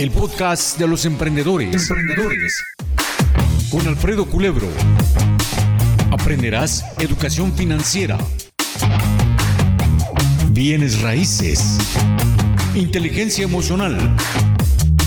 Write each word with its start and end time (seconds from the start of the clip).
el 0.00 0.10
podcast 0.10 0.78
de 0.78 0.88
los 0.88 1.04
emprendedores. 1.04 1.90
Emprendedores. 1.90 2.58
Con 3.70 3.86
Alfredo 3.86 4.24
Culebro. 4.24 4.66
Aprenderás 6.10 6.86
educación 6.98 7.52
financiera, 7.52 8.16
bienes 10.52 11.02
raíces, 11.02 11.76
inteligencia 12.74 13.44
emocional, 13.44 14.16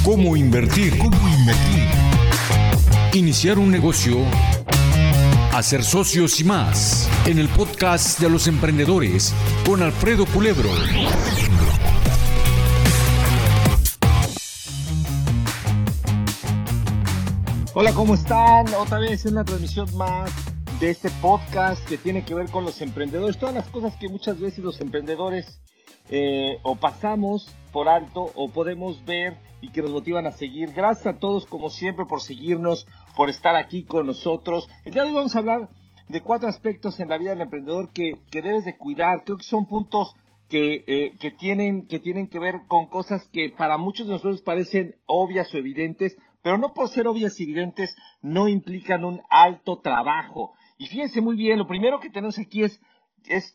cómo 0.04 0.38
invertir, 0.38 0.96
cómo 1.00 1.28
invertir, 1.40 1.88
iniciar 3.14 3.58
un 3.58 3.72
negocio, 3.72 4.20
hacer 5.54 5.84
socios 5.84 6.40
y 6.40 6.44
más 6.44 7.10
en 7.26 7.40
el 7.40 7.50
podcast 7.50 8.20
de 8.20 8.30
los 8.30 8.46
emprendedores 8.46 9.34
con 9.66 9.82
Alfredo 9.82 10.28
Culebro. 10.28 10.70
Hola, 17.76 17.92
¿cómo 17.96 18.14
están? 18.14 18.72
Otra 18.76 19.00
vez 19.00 19.26
una 19.26 19.44
transmisión 19.44 19.88
más 19.98 20.32
de 20.80 20.92
este 20.92 21.10
podcast 21.24 21.84
que 21.90 21.98
tiene 21.98 22.24
que 22.24 22.36
ver 22.36 22.52
con 22.52 22.66
los 22.66 22.80
emprendedores. 22.84 23.40
Todas 23.40 23.56
las 23.56 23.68
cosas 23.70 23.96
que 23.96 24.10
muchas 24.10 24.40
veces 24.40 24.64
los 24.64 24.80
emprendedores 24.80 25.60
eh, 26.12 26.60
o 26.62 26.76
pasamos 26.76 27.52
por 27.72 27.90
alto 27.90 28.30
o 28.36 28.52
podemos 28.52 29.04
ver 29.06 29.40
y 29.60 29.72
que 29.72 29.82
nos 29.82 29.90
motivan 29.90 30.28
a 30.28 30.32
seguir. 30.34 30.72
Gracias 30.72 31.08
a 31.08 31.18
todos, 31.18 31.48
como 31.48 31.72
siempre, 31.72 32.06
por 32.06 32.22
seguirnos, 32.22 32.86
por 33.18 33.32
estar 33.32 33.56
aquí 33.56 33.86
con 33.86 34.06
nosotros. 34.06 34.70
El 34.86 34.94
día 34.94 35.02
de 35.02 35.10
hoy 35.10 35.16
vamos 35.16 35.36
a 35.36 35.40
hablar 35.40 35.70
de 36.10 36.22
cuatro 36.22 36.50
aspectos 36.50 37.00
en 37.00 37.10
la 37.10 37.18
vida 37.18 37.32
del 37.32 37.42
emprendedor 37.42 37.92
que, 37.92 38.20
debes 38.32 38.66
de 38.66 38.78
cuidar. 38.78 39.24
Creo 39.24 39.38
que 39.38 39.46
son 39.46 39.66
puntos 39.66 40.16
que, 40.48 40.84
eh, 40.86 41.14
que, 41.20 41.32
tienen, 41.32 41.88
que 41.88 41.98
tienen 41.98 42.28
que 42.28 42.38
ver 42.38 42.68
con 42.68 42.86
cosas 42.86 43.28
que 43.30 43.50
para 43.50 43.80
muchos 43.80 44.06
de 44.06 44.14
nosotros 44.14 44.44
parecen 44.44 44.96
obvias 45.08 45.52
o 45.56 45.58
evidentes, 45.58 46.16
pero 46.44 46.58
no 46.58 46.74
por 46.74 46.90
ser 46.90 47.08
obvias 47.08 47.40
y 47.40 47.44
evidentes 47.44 47.96
no 48.22 48.48
implican 48.48 49.06
un 49.06 49.22
alto 49.30 49.80
trabajo. 49.80 50.54
Y 50.78 50.88
fíjense 50.88 51.22
muy 51.22 51.36
bien, 51.36 51.58
lo 51.58 51.68
primero 51.68 52.00
que 52.00 52.10
tenemos 52.10 52.38
aquí 52.38 52.64
es, 52.64 52.80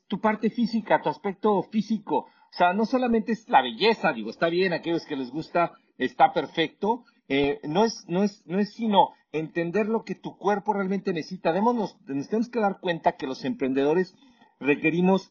tu 0.08 0.20
parte 0.20 0.50
física, 0.50 1.02
tu 1.02 1.10
aspecto 1.10 1.62
físico. 1.64 2.20
O 2.20 2.52
sea, 2.52 2.72
no 2.72 2.86
solamente 2.86 3.32
es 3.32 3.46
la 3.48 3.60
belleza, 3.60 4.14
digo, 4.14 4.30
está 4.30 4.48
bien, 4.48 4.72
aquellos 4.72 5.04
que 5.04 5.16
les 5.16 5.30
gusta, 5.30 5.72
está 5.98 6.32
perfecto. 6.32 7.04
Eh, 7.28 7.60
no, 7.64 7.84
es, 7.84 8.06
no, 8.08 8.24
es, 8.24 8.42
no 8.46 8.58
es 8.58 8.72
sino 8.72 9.10
entender 9.32 9.86
lo 9.86 10.04
que 10.04 10.14
tu 10.14 10.38
cuerpo 10.38 10.72
realmente 10.72 11.12
necesita. 11.12 11.52
nos 11.52 11.98
tenemos 12.06 12.48
que 12.48 12.60
dar 12.60 12.80
cuenta 12.80 13.16
que 13.16 13.26
los 13.26 13.44
emprendedores 13.44 14.16
requerimos 14.58 15.30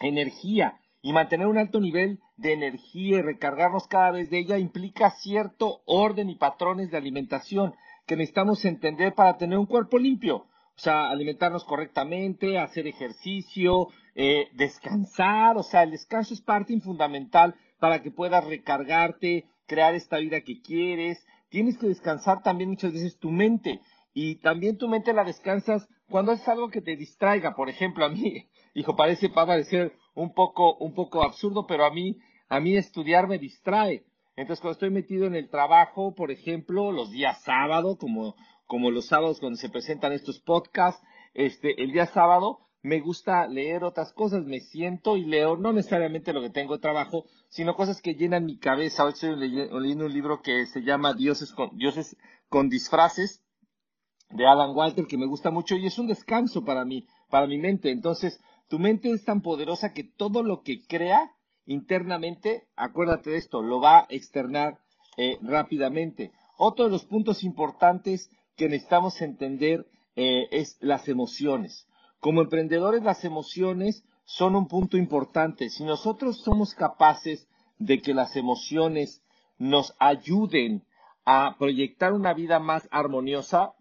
energía 0.00 0.80
y 1.02 1.12
mantener 1.12 1.46
un 1.46 1.58
alto 1.58 1.78
nivel 1.78 2.20
de 2.36 2.52
energía 2.52 3.18
y 3.18 3.22
recargarnos 3.22 3.86
cada 3.88 4.10
vez 4.10 4.30
de 4.30 4.38
ella 4.38 4.58
implica 4.58 5.10
cierto 5.10 5.80
orden 5.86 6.30
y 6.30 6.36
patrones 6.36 6.90
de 6.90 6.98
alimentación 6.98 7.74
que 8.06 8.16
necesitamos 8.16 8.64
entender 8.64 9.14
para 9.14 9.36
tener 9.36 9.58
un 9.58 9.66
cuerpo 9.66 9.98
limpio. 9.98 10.36
O 10.76 10.78
sea, 10.78 11.08
alimentarnos 11.08 11.64
correctamente, 11.64 12.58
hacer 12.58 12.86
ejercicio, 12.86 13.88
eh, 14.14 14.48
descansar. 14.52 15.56
O 15.56 15.62
sea, 15.62 15.82
el 15.82 15.90
descanso 15.90 16.34
es 16.34 16.42
parte 16.42 16.78
fundamental 16.80 17.54
para 17.78 18.02
que 18.02 18.10
puedas 18.10 18.44
recargarte, 18.44 19.46
crear 19.66 19.94
esta 19.94 20.18
vida 20.18 20.42
que 20.42 20.60
quieres. 20.60 21.24
Tienes 21.48 21.78
que 21.78 21.88
descansar 21.88 22.42
también 22.42 22.70
muchas 22.70 22.92
veces 22.92 23.18
tu 23.18 23.30
mente. 23.30 23.80
Y 24.12 24.36
también 24.36 24.76
tu 24.76 24.88
mente 24.88 25.12
la 25.12 25.24
descansas 25.24 25.88
cuando 26.08 26.32
haces 26.32 26.48
algo 26.48 26.68
que 26.68 26.82
te 26.82 26.96
distraiga. 26.96 27.56
Por 27.56 27.70
ejemplo, 27.70 28.04
a 28.04 28.10
mí, 28.10 28.46
hijo, 28.74 28.94
parece, 28.94 29.28
va 29.28 29.42
a 29.42 29.46
parecer 29.46 29.94
un 30.16 30.32
poco, 30.34 30.76
un 30.78 30.94
poco 30.94 31.22
absurdo, 31.22 31.66
pero 31.66 31.84
a 31.84 31.90
mí, 31.90 32.18
a 32.48 32.58
mí 32.58 32.76
estudiar 32.76 33.28
me 33.28 33.38
distrae. 33.38 34.04
Entonces, 34.34 34.60
cuando 34.60 34.72
estoy 34.72 34.90
metido 34.90 35.26
en 35.26 35.36
el 35.36 35.48
trabajo, 35.48 36.14
por 36.14 36.30
ejemplo, 36.30 36.90
los 36.90 37.10
días 37.10 37.42
sábado, 37.42 37.96
como, 37.96 38.34
como 38.66 38.90
los 38.90 39.06
sábados 39.06 39.38
cuando 39.38 39.56
se 39.56 39.68
presentan 39.68 40.12
estos 40.12 40.40
podcasts, 40.40 41.02
este, 41.34 41.82
el 41.82 41.92
día 41.92 42.06
sábado 42.06 42.60
me 42.82 43.00
gusta 43.00 43.46
leer 43.46 43.84
otras 43.84 44.12
cosas, 44.12 44.44
me 44.44 44.60
siento 44.60 45.16
y 45.16 45.24
leo 45.24 45.56
no 45.56 45.72
necesariamente 45.72 46.32
lo 46.32 46.40
que 46.40 46.50
tengo 46.50 46.74
de 46.74 46.80
trabajo, 46.80 47.24
sino 47.48 47.74
cosas 47.74 48.00
que 48.00 48.14
llenan 48.14 48.46
mi 48.46 48.58
cabeza. 48.58 49.04
Hoy 49.04 49.12
estoy 49.12 49.36
leyendo 49.36 50.06
un 50.06 50.12
libro 50.12 50.40
que 50.40 50.66
se 50.66 50.82
llama 50.82 51.12
Dioses 51.12 51.52
con, 51.52 51.76
Dioses 51.76 52.16
con 52.48 52.68
disfraces 52.68 53.42
de 54.30 54.46
Alan 54.46 54.74
Walter, 54.74 55.06
que 55.06 55.18
me 55.18 55.26
gusta 55.26 55.50
mucho 55.50 55.76
y 55.76 55.86
es 55.86 55.98
un 55.98 56.06
descanso 56.06 56.64
para 56.64 56.84
mí, 56.84 57.06
para 57.28 57.46
mi 57.46 57.58
mente. 57.58 57.90
Entonces, 57.90 58.40
tu 58.68 58.78
mente 58.78 59.10
es 59.10 59.24
tan 59.24 59.42
poderosa 59.42 59.92
que 59.92 60.04
todo 60.04 60.42
lo 60.42 60.62
que 60.62 60.84
crea 60.86 61.32
internamente, 61.66 62.68
acuérdate 62.76 63.30
de 63.30 63.38
esto, 63.38 63.62
lo 63.62 63.80
va 63.80 64.00
a 64.00 64.06
externar 64.10 64.78
eh, 65.16 65.38
rápidamente. 65.42 66.32
Otro 66.56 66.86
de 66.86 66.90
los 66.90 67.04
puntos 67.04 67.44
importantes 67.44 68.30
que 68.56 68.68
necesitamos 68.68 69.20
entender 69.20 69.86
eh, 70.14 70.48
es 70.50 70.78
las 70.80 71.08
emociones. 71.08 71.86
Como 72.20 72.40
emprendedores, 72.40 73.02
las 73.02 73.24
emociones 73.24 74.04
son 74.24 74.56
un 74.56 74.66
punto 74.66 74.96
importante. 74.96 75.68
Si 75.70 75.84
nosotros 75.84 76.42
somos 76.42 76.74
capaces 76.74 77.46
de 77.78 78.00
que 78.00 78.14
las 78.14 78.36
emociones 78.36 79.22
nos 79.58 79.94
ayuden 79.98 80.84
a 81.24 81.56
proyectar 81.58 82.12
una 82.12 82.32
vida 82.34 82.58
más 82.58 82.88
armoniosa, 82.90 83.74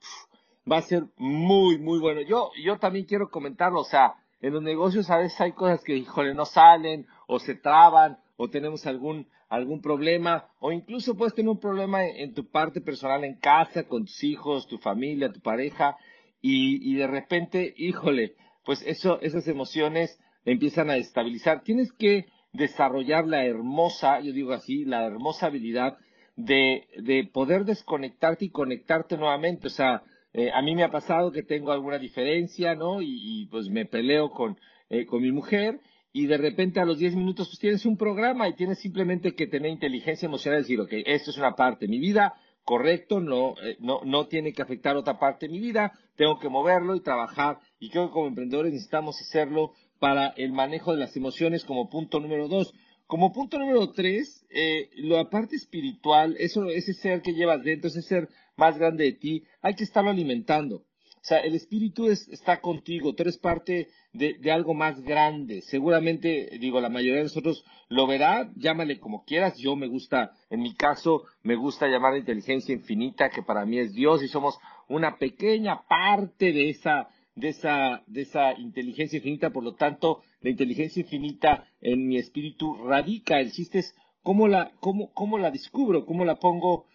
va 0.70 0.78
a 0.78 0.82
ser 0.82 1.06
muy, 1.18 1.78
muy 1.78 2.00
bueno. 2.00 2.22
Yo, 2.22 2.52
yo 2.64 2.78
también 2.78 3.06
quiero 3.06 3.30
comentarlo, 3.30 3.82
o 3.82 3.86
sea, 3.86 4.16
en 4.42 4.54
los 4.54 4.62
negocios 4.62 5.10
a 5.10 5.18
veces 5.18 5.40
hay 5.42 5.54
cosas 5.54 5.84
que, 5.84 5.96
híjole, 5.96 6.34
no 6.34 6.46
salen 6.46 7.08
o 7.28 7.40
se 7.40 7.56
traban 7.56 8.18
o 8.38 8.50
tenemos 8.50 8.86
algún, 8.86 9.28
algún 9.50 9.82
problema 9.82 10.50
o 10.60 10.72
incluso 10.72 11.16
puedes 11.16 11.34
tener 11.34 11.50
un 11.50 11.60
problema 11.60 12.06
en, 12.06 12.34
tu 12.34 12.50
parte 12.50 12.82
personal 12.82 13.24
en 13.24 13.36
casa, 13.40 13.84
con 13.84 14.06
tus 14.06 14.24
hijos, 14.24 14.68
tu 14.68 14.78
familia, 14.78 15.32
tu 15.32 15.40
pareja 15.40 15.98
y, 16.42 16.92
y 16.92 16.96
de 16.96 17.08
repente, 17.08 17.74
híjole, 17.78 18.36
pues 18.66 18.82
eso, 18.86 19.20
esas 19.22 19.48
emociones 19.48 20.20
empiezan 20.44 20.90
a 20.90 20.98
estabilizar. 20.98 21.64
Tienes 21.64 21.92
que 21.94 22.28
desarrollar 22.54 23.28
la 23.28 23.46
hermosa, 23.46 24.20
yo 24.20 24.34
digo 24.34 24.54
así, 24.54 24.86
la 24.86 25.06
hermosa 25.06 25.48
habilidad 25.48 25.98
de, 26.36 26.88
de 26.98 27.30
poder 27.32 27.66
desconectarte 27.66 28.46
y 28.46 28.50
conectarte 28.50 29.18
nuevamente. 29.18 29.68
O 29.68 29.72
sea, 29.72 30.04
eh, 30.38 30.52
a 30.54 30.62
mí 30.62 30.76
me 30.76 30.84
ha 30.84 30.92
pasado 30.92 31.32
que 31.32 31.44
tengo 31.44 31.72
alguna 31.72 31.98
diferencia, 31.98 32.76
¿no? 32.76 33.02
Y, 33.02 33.48
pues 33.50 33.70
me 33.70 33.86
peleo 33.86 34.32
con, 34.32 34.60
eh, 34.90 35.06
con 35.06 35.22
mi 35.22 35.32
mujer 35.32 35.80
y 36.12 36.26
de 36.26 36.38
repente 36.38 36.82
a 36.82 36.86
los 36.86 36.98
10 37.00 37.16
minutos 37.16 37.48
pues 37.48 37.58
tienes 37.58 37.86
un 37.86 37.96
programa 37.96 38.50
y 38.50 38.54
tienes 38.54 38.80
simplemente 38.80 39.34
que 39.34 39.48
tener 39.48 39.72
inteligencia 39.72 40.26
emocional 40.26 40.60
y 40.60 40.64
decir, 40.64 40.82
ok, 40.82 40.92
esto 41.06 41.32
es 41.32 41.38
una 41.38 41.56
parte 41.56 41.86
de 41.86 41.92
mi 41.92 42.00
vida, 42.00 42.34
correcto, 42.66 43.22
no, 43.22 43.54
eh, 43.64 43.78
no, 43.80 44.02
no 44.04 44.28
tiene 44.28 44.52
que 44.52 44.62
afectar 44.62 44.98
otra 44.98 45.18
parte 45.20 45.48
de 45.48 45.54
mi 45.54 45.60
vida, 45.62 45.94
tengo 46.18 46.38
que 46.38 46.50
moverlo 46.50 46.98
y 46.98 47.02
trabajar 47.02 47.60
y 47.80 47.90
creo 47.90 48.08
que 48.08 48.14
como 48.14 48.28
emprendedores 48.28 48.74
necesitamos 48.74 49.16
hacerlo 49.22 49.72
para 50.00 50.34
el 50.36 50.52
manejo 50.52 50.92
de 50.92 51.00
las 51.00 51.16
emociones 51.16 51.64
como 51.64 51.90
punto 51.90 52.20
número 52.20 52.50
dos. 52.50 52.74
Como 53.08 53.32
punto 53.32 53.58
número 53.58 53.92
tres, 53.92 54.46
eh, 54.50 54.90
la 54.96 55.30
parte 55.30 55.56
espiritual, 55.56 56.36
eso, 56.40 56.66
ese 56.70 56.94
ser 56.94 57.22
que 57.22 57.34
llevas 57.34 57.64
dentro, 57.64 57.88
ese 57.88 58.02
ser 58.02 58.28
más 58.58 58.78
grande 58.78 59.06
de 59.06 59.14
ti, 59.14 59.44
hay 59.62 59.76
que 59.76 59.84
estarlo 59.84 60.10
alimentando. 60.10 60.78
O 60.78 61.28
sea, 61.28 61.40
el 61.40 61.56
espíritu 61.56 62.08
está 62.08 62.62
contigo, 62.62 63.16
tú 63.16 63.24
eres 63.24 63.40
parte 63.40 63.88
de, 64.14 64.40
algo 64.52 64.76
más 64.76 65.02
grande. 65.02 65.62
Seguramente, 65.62 66.52
digo, 66.60 66.80
la 66.80 66.90
mayoría 66.90 67.18
de 67.18 67.24
nosotros 67.24 67.66
lo 67.90 68.06
verá, 68.06 68.52
llámale 68.56 69.00
como 69.00 69.26
quieras. 69.26 69.58
Yo 69.58 69.76
me 69.76 69.88
gusta, 69.88 70.34
en 70.52 70.62
mi 70.62 70.76
caso, 70.76 71.24
me 71.42 71.56
gusta 71.56 71.88
llamar 71.88 72.14
la 72.14 72.20
inteligencia 72.20 72.76
infinita, 72.76 73.32
que 73.32 73.42
para 73.42 73.66
mí 73.66 73.80
es 73.80 73.94
Dios, 73.94 74.22
y 74.22 74.28
somos 74.28 74.60
una 74.88 75.18
pequeña 75.18 75.88
parte 75.88 76.54
de 76.54 76.70
esa, 76.70 77.10
de 77.34 77.50
esa, 77.50 78.04
de 78.06 78.22
esa 78.22 78.54
inteligencia 78.60 79.18
infinita. 79.18 79.50
Por 79.50 79.64
lo 79.64 79.74
tanto, 79.74 80.22
la 80.42 80.52
inteligencia 80.52 81.02
infinita 81.02 81.68
en 81.82 82.08
mi 82.08 82.18
espíritu 82.18 82.76
radica. 82.86 83.40
El 83.40 83.52
chiste 83.52 83.80
es 83.80 83.96
cómo 84.22 84.48
la, 84.48 84.74
cómo, 84.80 85.12
cómo 85.14 85.40
la 85.40 85.50
descubro, 85.50 86.06
cómo 86.06 86.24
la 86.24 86.36
pongo 86.36 86.86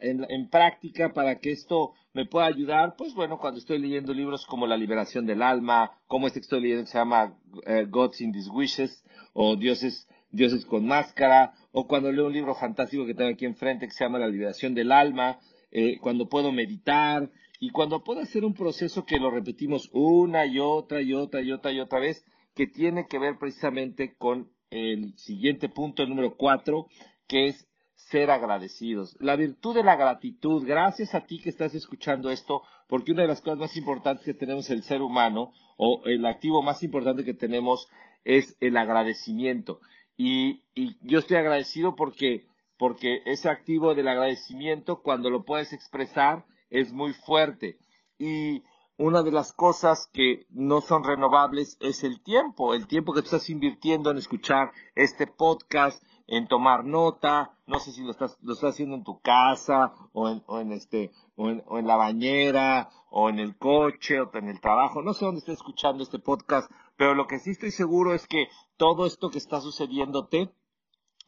en, 0.00 0.48
práctica 0.48 1.12
para 1.12 1.38
que 1.40 1.50
esto 1.50 1.94
me 2.12 2.26
pueda 2.26 2.46
ayudar, 2.46 2.94
pues 2.96 3.14
bueno, 3.14 3.38
cuando 3.38 3.58
estoy 3.58 3.78
leyendo 3.78 4.14
libros 4.14 4.46
como 4.46 4.66
La 4.66 4.76
liberación 4.76 5.26
del 5.26 5.42
alma, 5.42 5.92
como 6.06 6.26
este 6.26 6.40
que 6.40 6.44
estoy 6.44 6.60
leyendo 6.60 6.84
que 6.84 6.90
se 6.90 6.98
llama 6.98 7.36
eh, 7.66 7.86
Gods 7.88 8.20
in 8.20 8.32
Diswishes, 8.32 9.04
o 9.32 9.56
Dioses, 9.56 10.08
Dioses 10.30 10.64
con 10.64 10.86
máscara, 10.86 11.54
o 11.72 11.88
cuando 11.88 12.12
leo 12.12 12.26
un 12.26 12.32
libro 12.32 12.54
fantástico 12.54 13.04
que 13.04 13.14
tengo 13.14 13.30
aquí 13.30 13.46
enfrente 13.46 13.86
que 13.86 13.92
se 13.92 14.04
llama 14.04 14.18
La 14.18 14.28
liberación 14.28 14.74
del 14.74 14.92
alma, 14.92 15.40
eh, 15.72 15.98
cuando 16.00 16.28
puedo 16.28 16.52
meditar, 16.52 17.30
y 17.58 17.70
cuando 17.70 18.04
puedo 18.04 18.20
hacer 18.20 18.44
un 18.44 18.54
proceso 18.54 19.04
que 19.04 19.18
lo 19.18 19.30
repetimos 19.30 19.90
una 19.92 20.46
y 20.46 20.58
otra 20.58 21.02
y 21.02 21.14
otra 21.14 21.40
y 21.40 21.50
otra 21.50 21.72
y 21.72 21.80
otra 21.80 21.98
vez, 21.98 22.24
que 22.54 22.66
tiene 22.66 23.06
que 23.08 23.18
ver 23.18 23.38
precisamente 23.38 24.14
con 24.16 24.50
el 24.70 25.16
siguiente 25.16 25.68
punto, 25.68 26.02
el 26.02 26.10
número 26.10 26.36
cuatro, 26.36 26.86
que 27.26 27.48
es 27.48 27.66
ser 28.10 28.30
agradecidos. 28.30 29.16
La 29.20 29.36
virtud 29.36 29.74
de 29.74 29.82
la 29.82 29.96
gratitud, 29.96 30.66
gracias 30.66 31.14
a 31.14 31.26
ti 31.26 31.40
que 31.40 31.50
estás 31.50 31.74
escuchando 31.74 32.30
esto, 32.30 32.62
porque 32.88 33.12
una 33.12 33.22
de 33.22 33.28
las 33.28 33.40
cosas 33.40 33.58
más 33.58 33.76
importantes 33.76 34.24
que 34.24 34.34
tenemos 34.34 34.70
el 34.70 34.82
ser 34.82 35.02
humano, 35.02 35.52
o 35.76 36.02
el 36.04 36.24
activo 36.26 36.62
más 36.62 36.82
importante 36.82 37.24
que 37.24 37.34
tenemos, 37.34 37.88
es 38.24 38.56
el 38.60 38.76
agradecimiento. 38.76 39.80
Y, 40.16 40.62
yo 41.02 41.18
estoy 41.18 41.36
agradecido 41.36 41.96
porque 41.96 42.46
porque 42.76 43.22
ese 43.24 43.48
activo 43.48 43.94
del 43.94 44.08
agradecimiento, 44.08 45.00
cuando 45.00 45.30
lo 45.30 45.44
puedes 45.44 45.72
expresar, 45.72 46.44
es 46.70 46.92
muy 46.92 47.12
fuerte. 47.12 47.78
Y 48.18 48.64
una 48.96 49.22
de 49.22 49.30
las 49.30 49.52
cosas 49.52 50.08
que 50.12 50.46
no 50.50 50.80
son 50.80 51.04
renovables 51.04 51.76
es 51.80 52.02
el 52.02 52.20
tiempo, 52.22 52.74
el 52.74 52.88
tiempo 52.88 53.12
que 53.12 53.20
tú 53.20 53.26
estás 53.26 53.48
invirtiendo 53.48 54.10
en 54.10 54.18
escuchar 54.18 54.72
este 54.96 55.26
podcast, 55.26 56.02
en 56.26 56.48
tomar 56.48 56.84
nota, 56.84 57.58
no 57.66 57.78
sé 57.78 57.92
si 57.92 58.02
lo 58.02 58.10
estás, 58.10 58.38
lo 58.42 58.54
estás 58.54 58.74
haciendo 58.74 58.96
en 58.96 59.04
tu 59.04 59.20
casa 59.20 59.92
o 60.12 60.28
en, 60.28 60.42
o 60.46 60.58
en 60.58 60.72
este, 60.72 61.12
o 61.36 61.50
en, 61.50 61.86
la 61.86 61.96
bañera 61.96 62.90
o 63.10 63.28
en 63.28 63.38
el 63.38 63.56
coche 63.56 64.20
o 64.20 64.30
en 64.34 64.48
el 64.48 64.60
trabajo, 64.60 65.02
no 65.02 65.12
sé 65.12 65.24
dónde 65.24 65.40
estés 65.40 65.56
escuchando 65.58 66.02
este 66.02 66.18
podcast, 66.18 66.70
pero 66.96 67.14
lo 67.14 67.26
que 67.26 67.38
sí 67.38 67.50
estoy 67.50 67.70
seguro 67.70 68.14
es 68.14 68.26
que 68.26 68.48
todo 68.76 69.06
esto 69.06 69.30
que 69.30 69.38
está 69.38 69.60
sucediéndote 69.60 70.50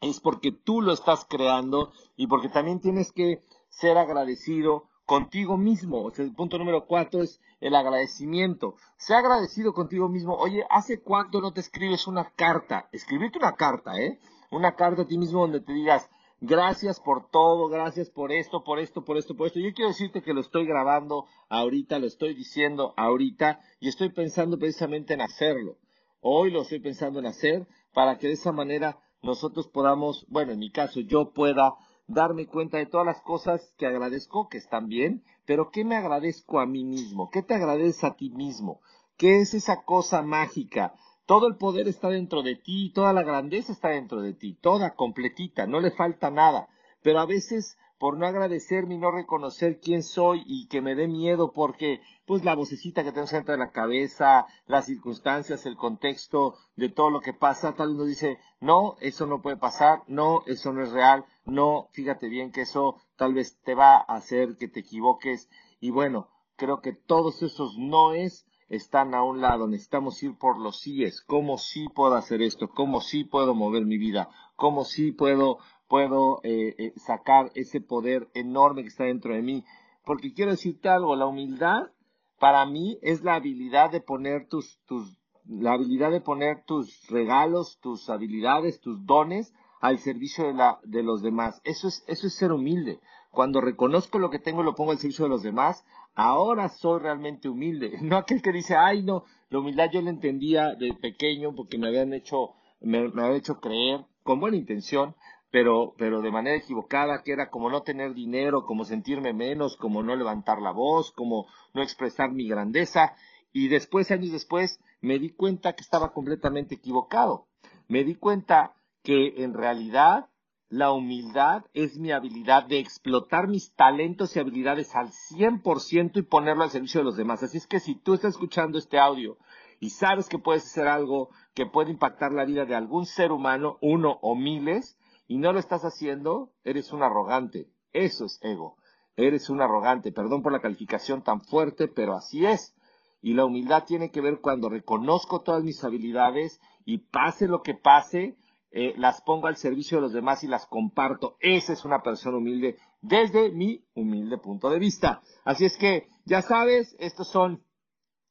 es 0.01 0.21
porque 0.21 0.53
tú 0.53 0.83
lo 0.83 0.93
estás 0.93 1.27
creando 1.29 1.93
y 2.17 2.27
porque 2.27 2.49
también 2.49 2.81
tienes 2.81 3.13
que 3.13 3.43
ser 3.69 3.99
agradecido 3.99 4.89
contigo 5.07 5.57
mismo. 5.57 6.03
O 6.03 6.11
sea, 6.11 6.25
el 6.25 6.35
punto 6.35 6.59
número 6.59 6.87
cuatro 6.87 7.23
es 7.23 7.41
el 7.61 7.75
agradecimiento. 7.75 8.75
Sea 8.99 9.19
agradecido 9.19 9.73
contigo 9.73 10.09
mismo. 10.09 10.35
Oye, 10.35 10.65
¿hace 10.69 11.01
cuánto 11.01 11.41
no 11.41 11.53
te 11.53 11.61
escribes 11.61 12.07
una 12.07 12.31
carta? 12.35 12.89
Escribirte 12.93 13.39
una 13.39 13.55
carta, 13.55 13.99
¿eh? 13.99 14.19
Una 14.51 14.75
carta 14.75 15.03
a 15.03 15.07
ti 15.07 15.19
mismo 15.19 15.41
donde 15.41 15.61
te 15.61 15.73
digas, 15.73 16.09
gracias 16.41 17.01
por 17.01 17.31
todo, 17.31 17.69
gracias 17.69 18.11
por 18.11 18.33
esto, 18.33 18.63
por 18.63 18.79
esto, 18.79 19.05
por 19.05 19.17
esto, 19.17 19.37
por 19.37 19.47
esto. 19.47 19.59
Yo 19.61 19.73
quiero 19.75 19.89
decirte 19.89 20.23
que 20.23 20.35
lo 20.35 20.41
estoy 20.41 20.67
grabando 20.67 21.27
ahorita, 21.49 21.99
lo 21.99 22.07
estoy 22.07 22.35
diciendo 22.35 22.95
ahorita 22.97 23.61
y 23.81 23.89
estoy 23.89 24.11
pensando 24.11 24.59
precisamente 24.59 25.15
en 25.15 25.21
hacerlo. 25.21 25.79
Hoy 26.21 26.51
lo 26.51 26.63
estoy 26.63 26.81
pensando 26.81 27.19
en 27.19 27.27
hacer 27.27 27.67
para 27.93 28.19
que 28.19 28.29
de 28.29 28.35
esa 28.35 28.53
manera 28.53 28.99
nosotros 29.23 29.69
podamos, 29.69 30.27
bueno, 30.29 30.53
en 30.53 30.59
mi 30.59 30.71
caso, 30.71 31.01
yo 31.01 31.33
pueda 31.33 31.75
darme 32.07 32.47
cuenta 32.47 32.79
de 32.79 32.87
todas 32.87 33.07
las 33.07 33.21
cosas 33.23 33.75
que 33.77 33.87
agradezco, 33.87 34.49
que 34.49 34.59
están 34.59 34.89
bien, 34.89 35.25
pero 35.45 35.71
¿qué 35.71 35.85
me 35.85 35.97
agradezco 35.97 36.61
a 36.61 36.67
mí 36.67 36.85
mismo? 36.85 37.31
¿Qué 37.31 37.43
te 37.43 37.55
agradeces 37.55 38.05
a 38.05 38.15
ti 38.15 38.31
mismo? 38.31 38.81
¿Qué 39.17 39.41
es 39.41 39.55
esa 39.55 39.83
cosa 39.83 40.23
mágica? 40.23 40.95
Todo 41.27 41.49
el 41.49 41.57
poder 41.57 41.89
está 41.89 42.09
dentro 42.09 42.43
de 42.43 42.57
ti, 42.57 42.93
toda 42.95 43.13
la 43.13 43.23
grandeza 43.23 43.73
está 43.73 43.89
dentro 43.89 44.23
de 44.23 44.33
ti, 44.33 44.55
toda 44.55 44.95
completita, 44.95 45.67
no 45.67 45.81
le 45.81 45.91
falta 45.91 46.31
nada. 46.31 46.69
Pero 47.03 47.19
a 47.19 47.27
veces 47.27 47.77
por 47.99 48.19
no 48.19 48.27
agradecerme 48.27 48.95
y 48.95 48.99
no 48.99 49.11
reconocer 49.11 49.81
quién 49.81 50.03
soy 50.03 50.43
y 50.47 50.67
que 50.69 50.83
me 50.83 50.95
dé 50.95 51.09
miedo 51.09 51.53
porque 51.53 52.01
pues 52.27 52.45
la 52.45 52.55
vocecita 52.55 53.03
que 53.03 53.13
tengo 53.13 53.27
dentro 53.27 53.53
de 53.53 53.59
la 53.59 53.71
cabeza, 53.71 54.47
las 54.67 54.87
circunstancias, 54.87 55.65
el 55.67 55.77
contexto 55.77 56.57
de 56.77 56.91
todo 56.91 57.11
lo 57.11 57.21
que 57.21 57.33
pasa, 57.33 57.75
tal 57.75 57.97
nos 57.97 58.07
dice, 58.07 58.39
no, 58.61 58.97
eso 59.01 59.27
no 59.27 59.41
puede 59.41 59.57
pasar, 59.57 60.03
no, 60.09 60.43
eso 60.47 60.73
no 60.73 60.83
es 60.83 60.93
real, 60.93 61.25
no, 61.45 61.89
fíjate 61.93 62.29
bien 62.29 62.53
que 62.53 62.63
eso 62.63 62.97
tal 63.17 63.33
vez 63.33 63.59
te 63.63 63.75
va 63.75 63.97
a 63.97 64.17
hacer 64.17 64.57
que 64.57 64.69
te 64.69 64.81
equivoques 64.81 65.49
y 65.81 65.91
bueno, 65.91 66.29
creo 66.57 66.81
que 66.81 66.93
todos 66.93 67.43
esos 67.43 67.79
noes 67.79 68.47
están 68.69 69.15
a 69.15 69.23
un 69.23 69.41
lado, 69.41 69.67
necesitamos 69.67 70.23
ir 70.23 70.37
por 70.37 70.59
los 70.59 70.81
síes, 70.81 71.23
cómo 71.23 71.59
sí 71.59 71.87
puedo 71.95 72.15
hacer 72.15 72.43
esto, 72.43 72.69
cómo 72.69 73.01
sí 73.01 73.25
puedo 73.25 73.55
mover 73.55 73.87
mi 73.87 73.99
vida, 73.99 74.29
cómo 74.57 74.85
sí 74.85 75.13
puedo 75.13 75.59
puedo 75.89 76.41
eh, 76.43 76.75
eh, 76.79 76.93
sacar 76.97 77.51
ese 77.55 77.81
poder 77.81 78.29
enorme 78.35 78.83
que 78.83 78.89
está 78.89 79.05
dentro 79.05 79.35
de 79.35 79.43
mí. 79.43 79.65
Porque 80.05 80.33
quiero 80.33 80.53
decirte 80.53 80.89
algo, 80.89 81.17
la 81.17 81.27
humildad 81.27 81.91
para 82.39 82.67
mí 82.67 82.99
es 83.03 83.23
la 83.23 83.35
habilidad 83.35 83.91
de 83.91 84.01
poner 84.01 84.49
tus, 84.49 84.79
tus, 84.87 85.19
la 85.47 85.73
habilidad 85.73 86.11
de 86.11 86.21
poner 86.21 86.65
tus 86.65 87.07
regalos, 87.09 87.79
tus 87.81 88.09
habilidades, 88.11 88.81
tus 88.81 89.05
dones 89.07 89.53
al 89.81 89.99
servicio 89.99 90.47
de, 90.47 90.55
la, 90.55 90.79
de 90.85 91.03
los 91.03 91.23
demás. 91.23 91.61
Eso 91.65 91.89
es, 91.89 92.05
eso 92.07 92.27
es 92.27 92.35
ser 92.35 92.53
humilde. 92.53 93.01
Cuando 93.37 93.61
reconozco 93.61 94.19
lo 94.19 94.31
que 94.31 94.39
tengo 94.39 94.63
lo 94.63 94.75
pongo 94.75 94.93
al 94.93 94.99
servicio 94.99 95.27
de 95.27 95.29
los 95.29 95.43
demás, 95.43 95.85
ahora 96.15 96.71
soy 96.71 97.01
realmente 97.01 97.51
humilde. 97.51 97.99
No 98.01 98.17
aquel 98.17 98.41
que 98.41 98.51
dice, 98.51 98.77
ay 98.77 99.03
no, 99.03 99.25
la 99.51 99.59
humildad 99.59 99.91
yo 99.93 100.01
la 100.01 100.09
entendía 100.09 100.75
de 100.75 100.95
pequeño 100.95 101.55
porque 101.55 101.77
me 101.77 101.89
habían 101.89 102.15
hecho, 102.15 102.55
me, 102.81 103.11
me 103.11 103.21
habían 103.21 103.37
hecho 103.37 103.61
creer 103.61 104.07
con 104.23 104.41
buena 104.41 104.57
intención, 104.57 105.17
pero, 105.51 105.95
pero 105.99 106.23
de 106.23 106.31
manera 106.31 106.57
equivocada, 106.57 107.23
que 107.23 107.33
era 107.33 107.51
como 107.51 107.69
no 107.69 107.83
tener 107.83 108.15
dinero, 108.15 108.65
como 108.65 108.87
sentirme 108.87 109.35
menos, 109.35 109.77
como 109.77 110.03
no 110.03 110.17
levantar 110.17 110.63
la 110.63 110.71
voz, 110.71 111.13
como 111.13 111.47
no 111.75 111.83
expresar 111.83 112.33
mi 112.33 112.49
grandeza. 112.49 113.17
Y 113.53 113.69
después, 113.69 114.11
años 114.11 114.33
después, 114.33 114.81
me 115.03 115.19
di 115.19 115.29
cuenta 115.29 115.75
que 115.75 115.83
estaba 115.83 116.15
completamente 116.15 116.77
equivocado. 116.77 117.49
Me 117.87 118.03
di 118.03 118.15
cuenta 118.15 118.73
que 119.03 119.45
en 119.45 119.53
realidad 119.53 120.31
la 120.77 120.93
humildad 120.93 121.65
es 121.73 121.97
mi 121.97 122.13
habilidad 122.13 122.65
de 122.65 122.79
explotar 122.79 123.49
mis 123.49 123.75
talentos 123.75 124.37
y 124.37 124.41
habilidades 124.41 124.95
al 124.95 125.09
100% 125.09 126.19
y 126.19 126.23
ponerlo 126.23 126.65
al 126.65 126.71
servicio 126.71 127.01
de 127.01 127.05
los 127.05 127.17
demás. 127.17 127.43
Así 127.43 127.57
es 127.57 127.67
que 127.67 127.81
si 127.81 127.95
tú 127.95 128.13
estás 128.13 128.35
escuchando 128.35 128.77
este 128.77 128.99
audio 128.99 129.39
y 129.81 129.89
sabes 129.89 130.29
que 130.29 130.39
puedes 130.39 130.67
hacer 130.67 130.87
algo 130.87 131.31
que 131.55 131.65
puede 131.65 131.93
impactar 131.93 132.33
la 132.33 132.45
vida 132.45 132.67
de 132.67 132.75
algún 132.75 133.07
ser 133.07 133.33
humano, 133.33 133.79
uno 133.81 134.19
o 134.21 134.35
miles, 134.35 134.99
y 135.27 135.39
no 135.39 135.55
lo 135.55 135.61
estás 135.61 135.83
haciendo, 135.83 136.53
eres 136.63 136.93
un 136.93 137.03
arrogante. 137.03 137.71
Eso 137.95 138.27
es 138.27 138.39
ego. 138.43 138.77
Eres 139.17 139.49
un 139.49 139.63
arrogante. 139.63 140.13
Perdón 140.13 140.43
por 140.43 140.53
la 140.53 140.61
calificación 140.61 141.23
tan 141.23 141.41
fuerte, 141.41 141.89
pero 141.89 142.15
así 142.15 142.45
es. 142.45 142.77
Y 143.23 143.33
la 143.33 143.47
humildad 143.47 143.85
tiene 143.85 144.11
que 144.11 144.21
ver 144.21 144.41
cuando 144.43 144.69
reconozco 144.69 145.41
todas 145.41 145.65
mis 145.65 145.83
habilidades 145.83 146.61
y 146.85 146.99
pase 146.99 147.49
lo 147.49 147.63
que 147.63 147.73
pase, 147.73 148.37
eh, 148.79 148.93
las 148.99 149.23
pongo 149.23 149.47
al 149.47 149.57
servicio 149.57 149.97
de 149.97 150.03
los 150.03 150.13
demás 150.13 150.45
y 150.45 150.49
las 150.49 150.67
comparto. 150.67 151.39
Esa 151.41 151.73
es 151.73 151.87
una 151.87 152.03
persona 152.03 152.37
humilde 152.37 152.77
desde 153.01 153.51
mi 153.51 153.83
humilde 153.95 154.37
punto 154.37 154.69
de 154.69 154.79
vista. 154.79 155.23
Así 155.47 155.65
es 155.65 155.79
que, 155.79 156.09
ya 156.27 156.43
sabes, 156.43 156.95
estos 156.99 157.27
son 157.27 157.65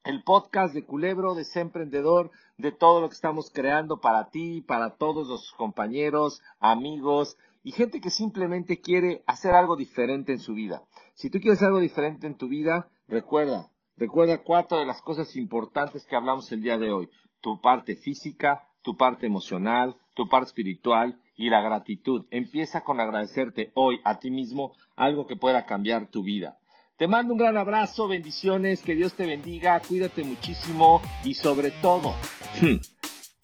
el 0.03 0.21
podcast 0.21 0.75
de 0.75 0.86
Culebro, 0.86 1.33
de 1.33 1.45
Ser 1.45 1.63
Emprendedor, 1.63 2.30
de 2.59 2.71
todo 2.71 3.01
lo 3.01 3.09
que 3.09 3.15
estamos 3.15 3.50
creando 3.50 4.00
para 4.00 4.30
ti, 4.30 4.62
para 4.62 4.97
todos 4.97 5.27
los 5.27 5.51
compañeros, 5.53 6.44
amigos 6.59 7.38
y 7.63 7.71
gente 7.71 8.00
que 8.00 8.12
simplemente 8.12 8.80
quiere 8.80 9.24
hacer 9.25 9.56
algo 9.56 9.75
diferente 9.75 10.31
en 10.31 10.39
su 10.39 10.53
vida. 10.53 10.83
Si 11.15 11.31
tú 11.31 11.39
quieres 11.39 11.63
algo 11.63 11.80
diferente 11.80 12.27
en 12.27 12.38
tu 12.38 12.50
vida, 12.50 12.88
recuerda, 13.07 13.71
recuerda 13.97 14.44
cuatro 14.44 14.77
de 14.77 14.86
las 14.86 15.01
cosas 15.01 15.36
importantes 15.38 16.06
que 16.06 16.15
hablamos 16.15 16.51
el 16.51 16.62
día 16.62 16.77
de 16.77 16.92
hoy. 16.92 17.09
Tu 17.42 17.59
parte 17.62 17.95
física, 17.95 18.69
tu 18.83 18.95
parte 18.95 19.25
emocional, 19.25 19.97
tu 20.16 20.28
parte 20.28 20.48
espiritual 20.48 21.20
y 21.36 21.50
la 21.50 21.62
gratitud. 21.62 22.26
Empieza 22.32 22.82
con 22.82 23.00
agradecerte 23.00 23.72
hoy 23.76 24.00
a 24.04 24.19
ti 24.19 24.31
mismo 24.31 24.74
algo 24.95 25.28
que 25.28 25.36
pueda 25.36 25.66
cambiar 25.66 26.07
tu 26.07 26.24
vida. 26.24 26.57
Te 26.98 27.07
mando 27.07 27.34
un 27.34 27.40
gran 27.40 27.57
abrazo, 27.57 28.07
bendiciones, 28.07 28.81
que 28.81 28.95
Dios 28.95 29.14
te 29.14 29.26
bendiga, 29.26 29.80
cuídate 29.81 30.24
muchísimo 30.24 31.02
y 31.26 31.34
sobre 31.34 31.72
todo, 31.72 32.16
hmm, 32.62 32.78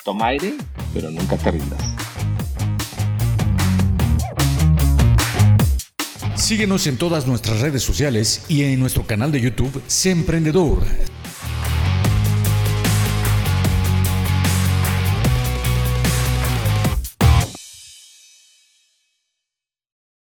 toma 0.05 0.27
aire, 0.27 0.53
pero 0.93 1.11
nunca 1.11 1.35
te 1.37 1.51
rindas. 1.51 1.81
Síguenos 6.35 6.87
en 6.87 6.97
todas 6.97 7.27
nuestras 7.27 7.59
redes 7.61 7.83
sociales 7.83 8.45
y 8.49 8.63
en 8.63 8.79
nuestro 8.79 9.05
canal 9.05 9.31
de 9.31 9.41
YouTube, 9.41 9.81
Sé 9.87 10.11
Emprendedor. 10.11 10.83